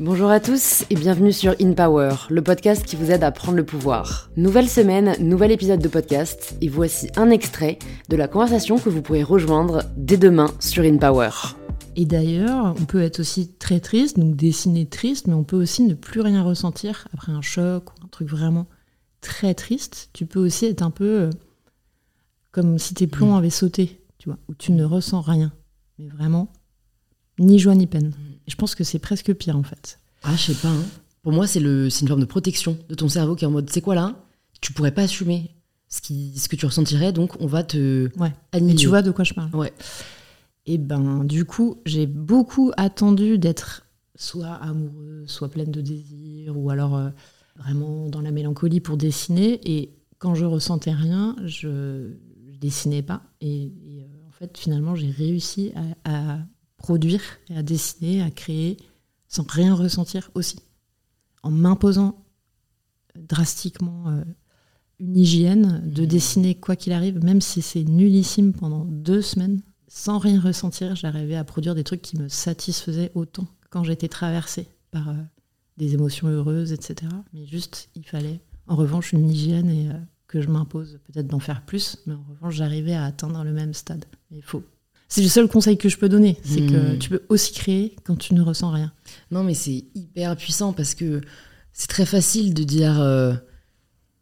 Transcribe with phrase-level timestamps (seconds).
[0.00, 3.56] Bonjour à tous et bienvenue sur In Power, le podcast qui vous aide à prendre
[3.56, 4.30] le pouvoir.
[4.36, 9.02] Nouvelle semaine, nouvel épisode de podcast et voici un extrait de la conversation que vous
[9.02, 11.30] pourrez rejoindre dès demain sur In Power.
[11.96, 15.82] Et d'ailleurs, on peut être aussi très triste, donc dessiner triste, mais on peut aussi
[15.82, 18.68] ne plus rien ressentir après un choc ou un truc vraiment
[19.20, 20.10] très triste.
[20.12, 21.30] Tu peux aussi être un peu euh,
[22.52, 23.38] comme si tes plombs mm.
[23.38, 25.50] avaient sauté, tu vois, où tu ne ressens rien,
[25.98, 26.52] mais vraiment
[27.40, 28.12] ni joie ni peine.
[28.48, 29.98] Et je pense que c'est presque pire en fait.
[30.22, 30.70] Ah, je sais pas.
[30.70, 30.84] Hein.
[31.22, 33.82] Pour moi, c'est une forme de protection de ton cerveau qui est en mode, c'est
[33.82, 34.16] quoi là?
[34.62, 35.50] Tu pourrais pas assumer
[35.88, 38.32] ce, qui, ce que tu ressentirais, donc on va te ouais.
[38.54, 39.72] Et tu vois de quoi je parle Ouais.
[40.64, 46.70] Et ben, du coup, j'ai beaucoup attendu d'être soit amoureuse, soit pleine de désir, ou
[46.70, 47.10] alors euh,
[47.56, 49.60] vraiment dans la mélancolie pour dessiner.
[49.70, 52.10] Et quand je ressentais rien, je,
[52.50, 53.22] je dessinais pas.
[53.42, 55.72] Et, euh, en fait, finalement, j'ai réussi
[56.04, 56.38] à
[56.78, 58.78] produire et à dessiner, à créer
[59.28, 60.58] sans rien ressentir aussi.
[61.42, 62.24] En m'imposant
[63.14, 64.24] drastiquement euh,
[64.98, 66.06] une hygiène de mmh.
[66.06, 71.36] dessiner quoi qu'il arrive, même si c'est nullissime pendant deux semaines, sans rien ressentir, j'arrivais
[71.36, 75.14] à produire des trucs qui me satisfaisaient autant quand j'étais traversée par euh,
[75.76, 77.10] des émotions heureuses, etc.
[77.32, 81.38] Mais juste, il fallait en revanche une hygiène et euh, que je m'impose peut-être d'en
[81.38, 84.04] faire plus, mais en revanche, j'arrivais à atteindre le même stade.
[84.30, 84.62] Mais il faut
[85.08, 86.98] c'est le seul conseil que je peux donner, c'est que hmm.
[86.98, 88.92] tu peux aussi créer quand tu ne ressens rien.
[89.30, 91.22] Non, mais c'est hyper puissant parce que
[91.72, 93.34] c'est très facile de dire euh,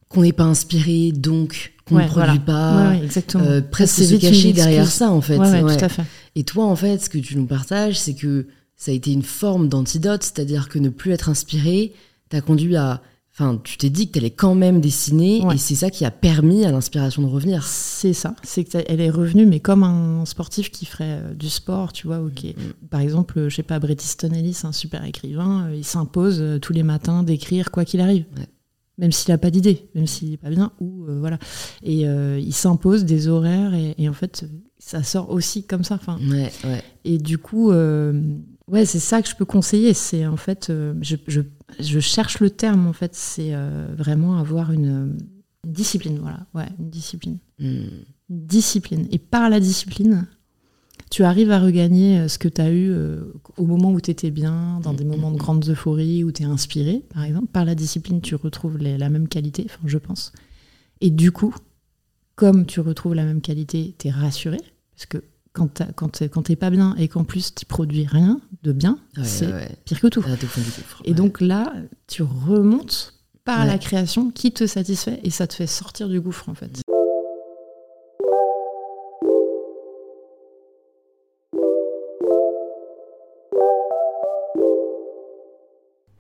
[0.09, 2.91] qu'on n'est pas inspiré, donc qu'on ne produit pas.
[2.91, 3.45] Ouais, exactement.
[3.45, 5.37] Euh, presque se cacher derrière ça, en fait.
[5.37, 6.05] tout à fait.
[6.35, 9.23] Et toi, en fait, ce que tu nous partages, c'est que ça a été une
[9.23, 11.95] forme d'antidote, c'est-à-dire que ne plus être inspiré
[12.29, 13.03] t'a conduit à
[13.39, 16.11] Enfin, tu t'es dit que tu allais quand même dessiner et c'est ça qui a
[16.11, 17.65] permis à l'inspiration de revenir.
[17.65, 21.93] C'est ça, c'est qu'elle est revenue, mais comme un sportif qui ferait euh, du sport,
[21.93, 22.45] tu vois, ok.
[22.45, 22.87] Mm.
[22.89, 26.59] Par exemple, je sais pas, Bret Easton Ellis, un super écrivain, euh, il s'impose euh,
[26.59, 28.25] tous les matins d'écrire quoi qu'il arrive.
[28.97, 31.39] Même s'il n'a pas d'idée, même s'il n'est pas bien, ou voilà.
[31.83, 34.47] Et il s'impose des horaires et, en fait,
[34.79, 35.97] ça sort aussi comme ça.
[35.97, 36.51] Enfin, ouais.
[37.05, 37.71] Et du coup,
[38.69, 39.93] Ouais, c'est ça que je peux conseiller.
[39.93, 41.43] C'est en fait, je, je,
[41.81, 43.15] je, cherche le terme en fait.
[43.15, 45.17] C'est euh, vraiment avoir une,
[45.67, 46.47] discipline, voilà.
[46.55, 47.39] Ouais, une discipline.
[47.59, 47.89] Hmm.
[48.31, 49.07] Une discipline.
[49.11, 50.27] Et par la discipline,
[51.11, 52.95] tu arrives à regagner euh, ce que tu as eu
[53.57, 56.33] au moment où tu étais bien, dans des hmm, moments de hmm, grande euphorie, où
[56.33, 57.49] tu es inspiré, par exemple.
[57.49, 60.33] Par la discipline, tu retrouves la même qualité, enfin, je pense.
[61.01, 61.55] Et du coup,
[62.37, 64.59] comme tu retrouves la même qualité, tu es rassuré,
[64.95, 65.23] parce que
[65.57, 65.83] quand
[66.31, 69.49] quand t'es pas bien et qu'en plus tu produis rien de bien, c'est
[69.85, 70.25] pire que tout.
[71.05, 71.73] et donc là,
[72.07, 76.49] tu remontes par la création qui te satisfait et ça te fait sortir du gouffre
[76.49, 76.83] en fait.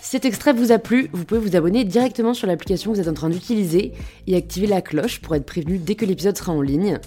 [0.07, 3.09] cet extrait vous a plu, vous pouvez vous abonner directement sur l'application que vous êtes
[3.09, 3.93] en train d'utiliser
[4.29, 7.01] et activer la cloche pour être prévenu dès que l'épisode sera en ligne.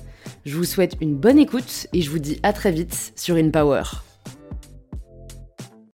[0.46, 3.84] Je vous souhaite une bonne écoute et je vous dis à très vite sur InPower.